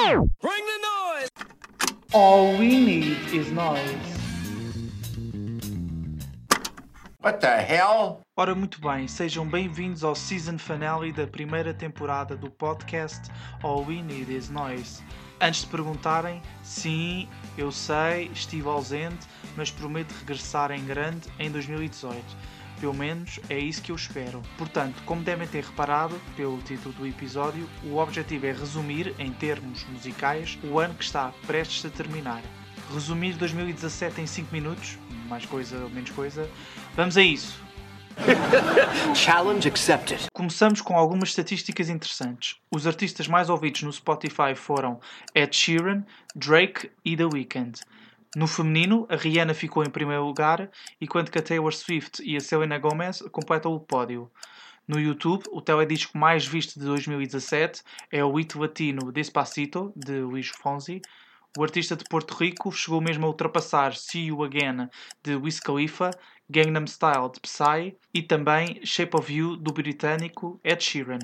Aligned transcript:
Bring 0.00 0.24
the 0.40 0.78
noise! 0.82 1.28
All 2.14 2.56
we 2.56 2.68
need 2.68 3.18
is 3.34 3.52
noise. 3.52 3.80
What 7.18 7.40
the 7.40 7.60
hell? 7.60 8.22
Ora, 8.34 8.54
muito 8.54 8.80
bem, 8.80 9.06
sejam 9.06 9.46
bem-vindos 9.46 10.02
ao 10.02 10.14
season 10.14 10.56
finale 10.56 11.12
da 11.12 11.26
primeira 11.26 11.74
temporada 11.74 12.34
do 12.34 12.50
podcast 12.50 13.30
All 13.62 13.84
We 13.84 14.00
Need 14.00 14.34
Is 14.34 14.48
Noise. 14.48 15.02
Antes 15.38 15.60
de 15.60 15.66
perguntarem, 15.66 16.40
sim, 16.62 17.28
eu 17.58 17.70
sei, 17.70 18.30
estive 18.32 18.68
ausente, 18.68 19.28
mas 19.54 19.70
prometo 19.70 20.12
regressar 20.12 20.70
em 20.70 20.82
grande 20.86 21.28
em 21.38 21.50
2018. 21.50 22.24
Pelo 22.80 22.94
menos 22.94 23.38
é 23.50 23.58
isso 23.58 23.82
que 23.82 23.92
eu 23.92 23.96
espero. 23.96 24.42
Portanto, 24.56 25.02
como 25.04 25.22
devem 25.22 25.46
ter 25.46 25.62
reparado 25.62 26.18
pelo 26.34 26.56
título 26.62 26.94
do 26.94 27.06
episódio, 27.06 27.68
o 27.84 27.98
objetivo 27.98 28.46
é 28.46 28.52
resumir, 28.52 29.14
em 29.18 29.30
termos 29.30 29.84
musicais, 29.84 30.58
o 30.64 30.78
ano 30.78 30.94
que 30.94 31.04
está 31.04 31.30
prestes 31.46 31.84
a 31.84 31.90
terminar. 31.90 32.42
Resumir 32.92 33.34
2017 33.34 34.22
em 34.22 34.26
5 34.26 34.50
minutos, 34.50 34.98
mais 35.28 35.44
coisa 35.44 35.76
ou 35.84 35.90
menos 35.90 36.10
coisa. 36.10 36.48
Vamos 36.96 37.18
a 37.18 37.22
isso! 37.22 37.60
Challenge 39.14 39.68
accepted. 39.68 40.26
Começamos 40.32 40.80
com 40.80 40.96
algumas 40.96 41.30
estatísticas 41.30 41.88
interessantes. 41.88 42.56
Os 42.70 42.86
artistas 42.86 43.28
mais 43.28 43.48
ouvidos 43.48 43.82
no 43.82 43.92
Spotify 43.92 44.54
foram 44.54 45.00
Ed 45.34 45.54
Sheeran, 45.54 46.04
Drake 46.34 46.90
e 47.04 47.16
The 47.16 47.26
Weeknd. 47.26 47.80
No 48.36 48.46
feminino, 48.46 49.06
a 49.08 49.16
Rihanna 49.16 49.54
ficou 49.54 49.82
em 49.82 49.90
primeiro 49.90 50.24
lugar, 50.24 50.70
enquanto 51.00 51.32
que 51.32 51.38
a 51.38 51.42
Taylor 51.42 51.72
Swift 51.72 52.22
e 52.22 52.36
a 52.36 52.40
Selena 52.40 52.78
Gomez 52.78 53.20
completam 53.32 53.72
o 53.72 53.80
pódio. 53.80 54.30
No 54.86 55.00
YouTube, 55.00 55.44
o 55.50 55.60
teledisco 55.60 56.16
mais 56.16 56.46
visto 56.46 56.78
de 56.78 56.86
2017 56.86 57.82
é 58.10 58.24
o 58.24 58.32
hit 58.32 58.56
latino 58.56 59.10
Despacito, 59.10 59.92
de 59.96 60.20
Luís 60.20 60.48
Fonsi. 60.48 61.02
O 61.58 61.64
artista 61.64 61.96
de 61.96 62.04
Porto 62.04 62.34
Rico 62.34 62.70
chegou 62.70 63.00
mesmo 63.00 63.26
a 63.26 63.28
ultrapassar 63.28 63.96
See 63.96 64.26
You 64.26 64.44
Again, 64.44 64.88
de 65.24 65.34
Wiz 65.34 65.58
Khalifa, 65.58 66.12
Gangnam 66.48 66.86
Style, 66.86 67.32
de 67.32 67.40
Psy 67.40 67.96
e 68.14 68.22
também 68.22 68.80
Shape 68.84 69.16
of 69.16 69.32
You, 69.32 69.56
do 69.56 69.72
britânico 69.72 70.60
Ed 70.62 70.82
Sheeran. 70.82 71.18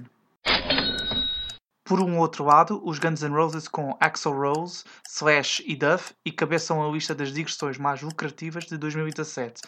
Por 1.86 2.00
um 2.00 2.18
outro 2.18 2.42
lado, 2.42 2.82
os 2.84 2.98
Guns 2.98 3.22
N' 3.22 3.30
Roses 3.30 3.68
com 3.68 3.96
Axl 4.00 4.32
Rose, 4.32 4.82
Slash 5.08 5.62
e 5.64 5.76
Duff 5.76 6.12
encabeçam 6.26 6.84
a 6.84 6.90
lista 6.90 7.14
das 7.14 7.32
digressões 7.32 7.78
mais 7.78 8.02
lucrativas 8.02 8.64
de 8.64 8.76
2017. 8.76 9.62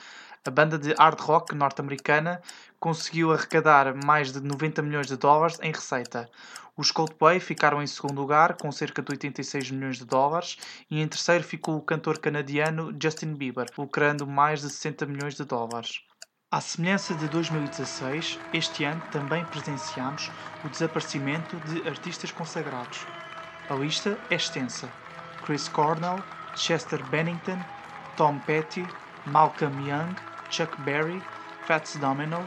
A 0.44 0.50
banda 0.50 0.77
de 0.77 0.92
hard 0.94 1.20
rock 1.20 1.55
norte-americana 1.55 2.42
conseguiu 2.80 3.33
arrecadar 3.33 3.94
mais 4.05 4.33
de 4.33 4.41
90 4.41 4.83
milhões 4.83 5.06
de 5.06 5.16
dólares 5.16 5.61
em 5.62 5.70
receita. 5.70 6.28
Os 6.77 6.91
Coldplay 6.91 7.39
ficaram 7.39 7.80
em 7.80 7.86
segundo 7.86 8.20
lugar, 8.20 8.56
com 8.56 8.72
cerca 8.72 9.00
de 9.00 9.12
86 9.12 9.70
milhões 9.70 9.98
de 9.98 10.05
dólares, 10.05 10.56
e 10.91 11.00
em 11.00 11.06
terceiro 11.06 11.44
ficou 11.44 11.77
o 11.77 11.83
cantor 11.83 12.19
canadiano 12.19 12.92
Justin 13.00 13.34
Bieber, 13.34 13.66
lucrando 13.78 14.27
mais 14.27 14.61
de 14.61 14.70
60 14.70 15.06
milhões 15.06 15.36
de 15.36 15.44
dólares. 15.44 16.02
À 16.51 16.63
semelhança 16.63 17.15
de 17.15 17.29
2016, 17.29 18.39
este 18.55 18.83
ano 18.83 19.03
também 19.13 19.45
presenciamos 19.45 20.31
o 20.65 20.69
desaparecimento 20.71 21.57
de 21.57 21.87
artistas 21.87 22.33
consagrados. 22.33 23.07
A 23.69 23.75
lista 23.75 24.19
é 24.31 24.35
extensa. 24.35 24.89
Chris 25.45 25.69
Cornell, 25.69 26.25
Chester 26.57 27.05
Bennington, 27.11 27.63
Tom 28.17 28.39
Petty, 28.39 28.83
Malcolm 29.27 29.79
Young, 29.87 30.15
Chuck 30.49 30.75
Berry, 30.81 31.23
Fats 31.67 31.97
Domino, 31.97 32.43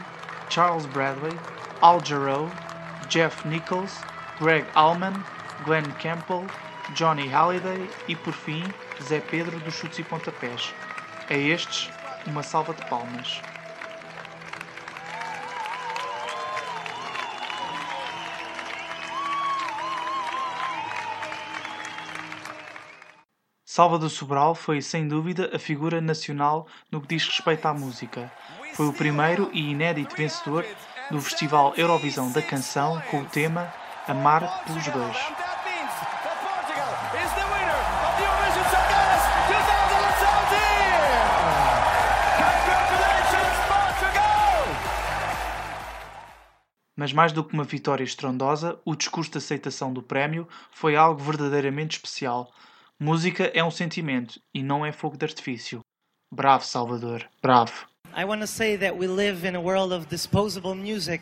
Charles 0.50 0.86
Bradley, 0.86 1.38
Al 1.80 2.04
Jarreau, 2.04 2.50
Jeff 3.08 3.46
Nichols, 3.46 4.00
Greg 4.40 4.66
Allman, 4.74 5.14
Glenn 5.64 5.88
Campbell, 6.00 6.44
Johnny 6.96 7.28
Halliday 7.28 7.88
e, 8.08 8.16
por 8.16 8.32
fim, 8.32 8.64
Zé 9.00 9.20
Pedro 9.20 9.60
dos 9.60 9.74
Chutes 9.74 10.00
e 10.00 10.02
Pontapés. 10.02 10.74
A 11.30 11.34
estes, 11.34 11.88
uma 12.26 12.42
salva 12.42 12.74
de 12.74 12.84
palmas. 12.86 13.40
Salvador 23.74 24.10
Sobral 24.10 24.54
foi, 24.54 24.82
sem 24.82 25.08
dúvida, 25.08 25.50
a 25.50 25.58
figura 25.58 25.98
nacional 25.98 26.66
no 26.90 27.00
que 27.00 27.06
diz 27.08 27.26
respeito 27.26 27.64
à 27.64 27.72
música. 27.72 28.30
Foi 28.74 28.86
o 28.86 28.92
primeiro 28.92 29.48
e 29.50 29.70
inédito 29.70 30.14
vencedor 30.14 30.66
do 31.10 31.18
Festival 31.22 31.72
Eurovisão 31.74 32.30
da 32.30 32.42
Canção 32.42 33.00
com 33.10 33.22
o 33.22 33.24
tema 33.24 33.72
Amar 34.06 34.62
pelos 34.66 34.86
Dois. 34.88 35.16
Mas 46.94 47.14
mais 47.14 47.32
do 47.32 47.42
que 47.42 47.54
uma 47.54 47.64
vitória 47.64 48.04
estrondosa, 48.04 48.78
o 48.84 48.94
discurso 48.94 49.30
de 49.30 49.38
aceitação 49.38 49.94
do 49.94 50.02
prémio 50.02 50.46
foi 50.70 50.94
algo 50.94 51.22
verdadeiramente 51.22 51.96
especial. 51.96 52.52
Música 53.02 53.50
é 53.52 53.64
um 53.64 53.70
sentimento 53.72 54.40
e 54.54 54.62
não 54.62 54.86
é 54.86 54.92
fogo 54.92 55.16
de 55.16 55.24
artifício. 55.24 55.80
Bravo, 56.32 56.64
Salvador, 56.64 57.28
bravo. 57.42 57.72
I 58.16 58.24
want 58.24 58.42
to 58.42 58.46
say 58.46 58.76
that 58.76 58.96
we 58.96 59.08
live 59.08 59.44
in 59.44 59.56
a 59.56 59.60
world 59.60 59.92
of 59.92 60.06
disposable 60.08 60.76
music, 60.76 61.20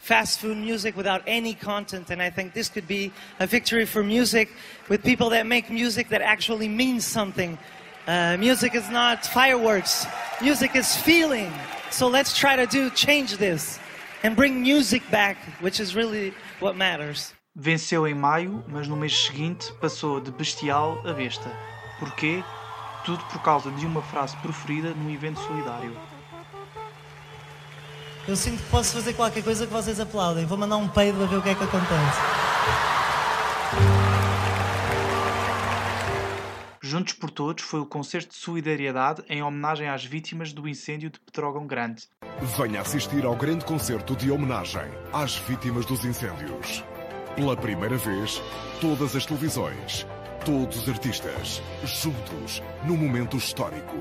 fast 0.00 0.40
food 0.40 0.56
music 0.56 0.96
without 0.96 1.22
any 1.28 1.54
content, 1.54 2.10
and 2.10 2.20
I 2.20 2.30
think 2.30 2.52
this 2.52 2.68
could 2.68 2.88
be 2.88 3.12
a 3.38 3.46
victory 3.46 3.86
for 3.86 4.02
music 4.02 4.48
with 4.88 5.04
people 5.04 5.30
that 5.30 5.46
make 5.46 5.70
music 5.70 6.08
that 6.08 6.20
actually 6.20 6.66
means 6.66 7.06
something. 7.06 7.56
Uh, 8.08 8.36
music 8.36 8.74
is 8.74 8.90
not 8.90 9.24
fireworks, 9.24 10.08
music 10.42 10.74
is 10.74 10.96
feeling. 10.96 11.52
So 11.92 12.08
let's 12.08 12.36
try 12.36 12.56
to 12.56 12.66
do 12.66 12.90
change 12.90 13.36
this 13.36 13.78
and 14.24 14.34
bring 14.34 14.60
music 14.60 15.08
back, 15.12 15.36
which 15.60 15.78
is 15.78 15.94
really 15.94 16.34
what 16.58 16.74
matters. 16.74 17.32
Venceu 17.62 18.08
em 18.08 18.14
maio, 18.14 18.64
mas 18.66 18.88
no 18.88 18.96
mês 18.96 19.26
seguinte 19.26 19.70
passou 19.74 20.18
de 20.18 20.30
bestial 20.30 20.98
a 21.06 21.12
besta. 21.12 21.54
Porquê? 21.98 22.42
Tudo 23.04 23.22
por 23.24 23.42
causa 23.42 23.70
de 23.70 23.84
uma 23.84 24.00
frase 24.00 24.34
preferida 24.38 24.94
num 24.94 25.10
evento 25.10 25.38
solidário. 25.40 25.94
Eu 28.26 28.34
sinto 28.34 28.62
que 28.62 28.70
posso 28.70 28.94
fazer 28.94 29.12
qualquer 29.12 29.44
coisa 29.44 29.66
que 29.66 29.72
vocês 29.74 30.00
aplaudem. 30.00 30.46
Vou 30.46 30.56
mandar 30.56 30.78
um 30.78 30.88
peido 30.88 31.22
a 31.22 31.26
ver 31.26 31.36
o 31.36 31.42
que 31.42 31.50
é 31.50 31.54
que 31.54 31.62
acontece. 31.62 32.20
Juntos 36.80 37.12
por 37.12 37.30
Todos 37.30 37.62
foi 37.62 37.80
o 37.80 37.86
concerto 37.86 38.30
de 38.30 38.36
solidariedade 38.36 39.22
em 39.28 39.42
homenagem 39.42 39.86
às 39.86 40.02
vítimas 40.02 40.54
do 40.54 40.66
incêndio 40.66 41.10
de 41.10 41.20
Petrógão 41.20 41.66
Grande. 41.66 42.04
Venha 42.56 42.80
assistir 42.80 43.26
ao 43.26 43.36
grande 43.36 43.66
concerto 43.66 44.16
de 44.16 44.30
homenagem 44.30 44.90
às 45.12 45.36
vítimas 45.36 45.84
dos 45.84 46.06
incêndios. 46.06 46.82
Pela 47.36 47.56
primeira 47.56 47.96
vez, 47.96 48.42
todas 48.80 49.14
as 49.14 49.24
televisões, 49.24 50.06
todos 50.44 50.82
os 50.82 50.88
artistas, 50.88 51.62
juntos, 51.84 52.62
num 52.84 52.96
momento 52.96 53.36
histórico. 53.36 53.96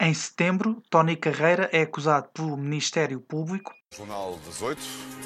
Em 0.00 0.14
setembro, 0.14 0.82
Tony 0.90 1.16
Carreira 1.16 1.68
é 1.72 1.82
acusado 1.82 2.28
pelo 2.32 2.56
Ministério 2.56 3.20
Público 3.20 3.72
Jornal 3.92 4.38
18, 4.46 4.80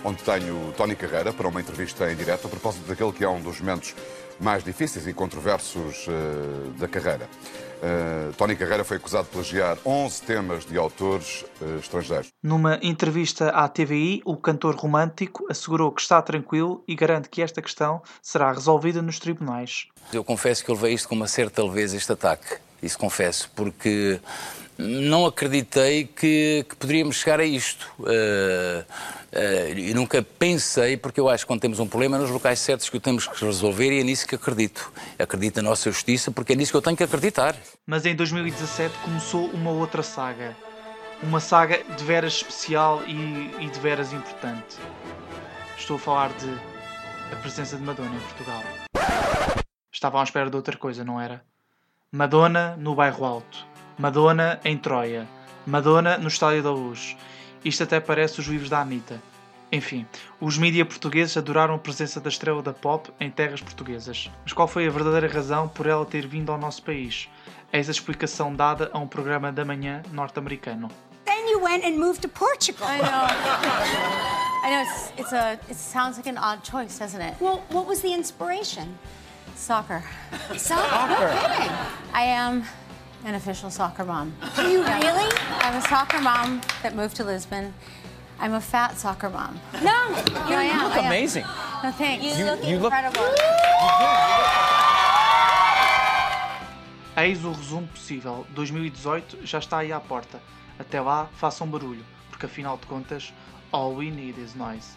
onde 0.05 0.23
tenho 0.23 0.73
Tony 0.75 0.97
Carreira 0.97 1.35
para 1.35 1.47
uma 1.47 1.61
entrevista 1.61 2.11
em 2.11 2.17
direto 2.17 2.47
a 2.47 2.49
propósito 2.49 2.89
daquele 2.89 3.13
que 3.13 3.23
é 3.23 3.29
um 3.29 3.43
dos 3.43 3.61
momentos 3.61 3.95
mais 4.41 4.65
difíceis 4.65 5.07
e 5.07 5.13
controversos 5.13 6.07
uh, 6.09 6.71
da 6.79 6.89
carreira. 6.89 7.29
Uh, 7.83 8.33
Tony 8.35 8.57
Carreira 8.57 8.85
foi 8.85 8.97
acusado 8.97 9.25
de 9.25 9.31
plagiar 9.31 9.77
11 9.85 10.23
temas 10.23 10.65
de 10.65 10.77
autores 10.77 11.45
uh, 11.61 11.79
estrangeiros. 11.79 12.29
Numa 12.43 12.79
entrevista 12.83 13.51
à 13.51 13.69
TVI, 13.69 14.23
o 14.25 14.37
cantor 14.37 14.75
romântico 14.75 15.47
assegurou 15.51 15.93
que 15.93 16.01
está 16.01 16.21
tranquilo 16.23 16.83
e 16.89 16.95
garante 16.95 17.29
que 17.29 17.43
esta 17.43 17.61
questão 17.61 18.03
será 18.23 18.53
resolvida 18.53 19.03
nos 19.03 19.19
tribunais. 19.19 19.87
Eu 20.13 20.25
confesso 20.25 20.65
que 20.65 20.71
eu 20.71 20.75
levei 20.75 20.95
isto 20.95 21.09
com 21.09 21.15
uma 21.15 21.29
certa 21.29 21.63
leveza, 21.63 21.97
este 21.97 22.13
ataque. 22.13 22.59
Isso 22.83 22.99
confesso, 22.99 23.51
porque 23.55 24.21
não 24.77 25.27
acreditei 25.27 26.05
que, 26.05 26.65
que 26.69 26.77
poderíamos 26.77 27.17
chegar 27.17 27.41
a 27.41 27.45
isto. 27.45 27.91
Uh, 27.99 28.85
uh, 29.33 29.79
e 29.79 29.95
nunca 29.95 30.23
pensei, 30.23 30.97
porque 30.97 31.21
eu 31.21 31.29
acho 31.29 31.45
que 31.45 31.49
quando 31.49 31.61
temos 31.61 31.79
um 31.79 31.87
problema 31.87 32.19
nos 32.19 32.31
locais 32.31 32.59
certos 32.59 32.89
que 32.89 32.97
o 32.97 33.01
temos 33.01 33.27
que 33.27 33.45
resolver 33.45 33.93
e 33.93 34.01
é 34.01 34.03
nisso 34.03 34.27
que 34.27 34.35
acredito. 34.35 34.93
Acredito 35.19 35.57
na 35.57 35.71
nossa 35.71 35.91
justiça 35.91 36.31
porque 36.31 36.53
é 36.53 36.57
nisso 36.57 36.73
que 36.73 36.77
eu 36.77 36.83
tenho 36.83 36.97
que 36.97 37.05
acreditar. 37.05 37.57
Mas 37.87 38.05
em 38.05 38.15
2017 38.15 38.95
começou 38.99 39.47
uma 39.51 39.71
outra 39.71 40.03
saga. 40.03 40.57
Uma 41.23 41.41
saga 41.41 41.83
de 41.97 42.05
veras 42.05 42.35
especial 42.35 43.03
e, 43.07 43.65
e 43.65 43.71
de 43.71 43.81
veras 43.81 44.13
importante. 44.13 44.77
Estou 45.79 45.97
a 45.97 45.99
falar 45.99 46.33
de 46.33 46.75
a 47.33 47.37
presença 47.37 47.77
de 47.77 47.83
Madonna 47.83 48.15
em 48.15 48.21
Portugal. 48.21 48.63
Estavam 49.93 50.21
à 50.21 50.25
espera 50.25 50.51
de 50.51 50.57
outra 50.57 50.77
coisa, 50.77 51.05
não 51.05 51.21
era? 51.21 51.43
Madonna 52.11 52.77
no 52.77 52.95
bairro 52.95 53.25
Alto. 53.25 53.74
Madonna 53.99 54.61
em 54.65 54.77
Troia. 54.77 55.27
Madonna 55.67 56.19
no 56.19 56.29
Estádio 56.29 56.63
da 56.63 56.71
Luz. 56.71 57.17
Isto 57.65 57.85
até 57.85 58.01
parece 58.01 58.41
os 58.41 58.47
livros 58.47 58.69
da 58.69 58.81
Anitta. 58.81 59.23
Enfim, 59.73 60.07
os 60.41 60.59
mídia 60.59 60.85
portugueses 60.85 61.37
adoraram 61.37 61.75
a 61.75 61.79
presença 61.79 62.21
da 62.21 62.29
estrela 62.29 62.63
da 62.63 62.73
pop 62.73 63.11
em 63.19 63.31
terras 63.31 63.61
portuguesas. 63.61 64.31
Mas 64.43 64.53
qual 64.53 64.69
foi 64.69 64.87
a 64.87 64.91
verdadeira 64.91 65.27
razão 65.27 65.69
por 65.69 65.87
ela 65.87 66.05
ter 66.05 66.27
vindo 66.27 66.53
ao 66.53 66.59
nosso 66.59 66.83
país? 66.83 67.29
Eis 67.73 67.89
a 67.89 67.93
explicação 67.93 68.55
dada 68.55 68.91
a 68.93 68.99
um 68.99 69.07
programa 69.07 69.51
da 69.51 69.65
manhã 69.65 70.03
norte-americano. 70.13 70.89
Then 71.25 71.51
you 71.51 71.61
went 71.61 71.85
and 71.85 71.99
moved 71.99 72.21
to 72.21 72.29
Portugal. 72.29 72.87
I 72.87 72.99
know. 72.99 73.27
I 74.65 74.71
know 74.71 74.83
it's 74.83 75.13
it's 75.19 75.33
a 75.33 75.59
it 75.69 75.75
sounds 75.75 76.17
like 76.17 76.29
an 76.29 76.39
odd 76.39 76.63
choice, 76.63 76.99
doesn't 76.99 77.21
it? 77.21 77.35
Well, 77.41 77.63
what 77.71 77.87
was 77.87 78.01
the 78.01 78.13
inspiration? 78.13 78.97
Soccer. 79.57 80.03
Soccer. 80.57 81.09
No 81.09 81.49
kidding. 81.49 81.71
I 82.13 82.25
am 82.25 82.65
an 83.25 83.35
official 83.35 83.71
soccer 83.71 84.05
mom. 84.05 84.33
Are 84.57 84.69
you 84.69 84.83
really? 84.85 85.31
I'm 85.61 85.75
a 85.77 85.81
soccer 85.89 86.21
mom 86.21 86.61
that 86.83 86.95
moved 86.95 87.17
to 87.17 87.25
Lisbon. 87.25 87.73
I'm 88.41 88.55
a 88.55 88.61
fat 88.61 88.99
soccer 88.99 89.31
mom. 89.31 89.59
No, 89.75 89.81
No, 89.83 90.49
you're 90.49 90.59
I 90.61 90.65
am. 90.65 90.79
not. 90.79 90.93
I 90.93 90.99
am. 90.99 91.07
Amazing. 91.07 91.45
No 91.83 91.91
thanks. 91.93 92.39
You, 92.39 92.45
look 92.45 92.65
you 92.65 92.79
look- 92.79 92.93
incredible. 92.93 93.25
Eis 97.17 97.45
o 97.45 97.53
resumo 97.53 97.87
possível. 97.89 98.45
2018 98.51 99.47
já 99.47 99.59
está 99.59 99.79
aí 99.79 99.93
à 99.93 100.01
porta. 100.01 100.41
Até 100.79 101.01
lá, 101.01 101.29
façam 101.37 101.67
barulho, 101.69 102.05
porque 102.29 102.47
afinal 102.47 102.77
de 102.77 102.87
contas, 102.87 103.33
all 103.71 103.95
we 103.95 104.11
need 104.11 104.39
is 104.41 104.55
noise. 104.57 104.97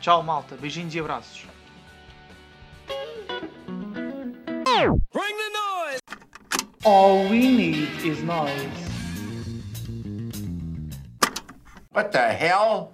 Tchau, 0.00 0.22
malta. 0.22 0.56
Beijinhos 0.56 0.94
e 0.94 1.00
abraços. 1.00 1.46
All 6.90 7.28
we 7.28 7.54
need 7.54 7.90
is 8.02 8.22
noise. 8.22 8.80
What 11.92 12.12
the 12.12 12.28
hell? 12.42 12.86